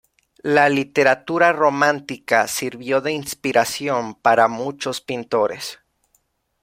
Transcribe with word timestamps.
La 0.41 0.67
literatura 0.67 1.53
romántica 1.53 2.47
sirvió 2.47 3.01
de 3.01 3.11
inspiración 3.11 4.15
para 4.15 4.47
muchos 4.47 4.99
pintores. 4.99 5.77